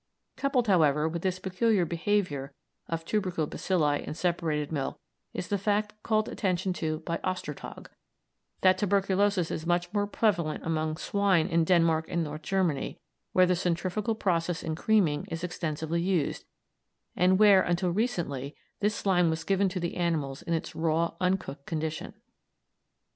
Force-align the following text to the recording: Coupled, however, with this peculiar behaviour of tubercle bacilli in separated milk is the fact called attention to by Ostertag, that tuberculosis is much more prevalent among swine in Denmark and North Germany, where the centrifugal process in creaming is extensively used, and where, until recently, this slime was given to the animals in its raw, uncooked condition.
Coupled, 0.35 0.65
however, 0.67 1.07
with 1.07 1.21
this 1.21 1.37
peculiar 1.37 1.85
behaviour 1.85 2.55
of 2.87 3.05
tubercle 3.05 3.45
bacilli 3.45 3.99
in 4.03 4.15
separated 4.15 4.71
milk 4.71 4.99
is 5.31 5.47
the 5.49 5.59
fact 5.59 5.93
called 6.01 6.27
attention 6.27 6.73
to 6.73 7.01
by 7.01 7.17
Ostertag, 7.17 7.87
that 8.61 8.79
tuberculosis 8.79 9.51
is 9.51 9.67
much 9.67 9.93
more 9.93 10.07
prevalent 10.07 10.65
among 10.65 10.97
swine 10.97 11.45
in 11.47 11.63
Denmark 11.63 12.05
and 12.09 12.23
North 12.23 12.41
Germany, 12.41 12.97
where 13.33 13.45
the 13.45 13.55
centrifugal 13.55 14.15
process 14.15 14.63
in 14.63 14.73
creaming 14.73 15.27
is 15.29 15.43
extensively 15.43 16.01
used, 16.01 16.45
and 17.15 17.37
where, 17.37 17.61
until 17.61 17.91
recently, 17.91 18.55
this 18.79 18.95
slime 18.95 19.29
was 19.29 19.43
given 19.43 19.69
to 19.69 19.79
the 19.79 19.97
animals 19.97 20.41
in 20.41 20.53
its 20.55 20.75
raw, 20.75 21.13
uncooked 21.21 21.67
condition. 21.67 22.15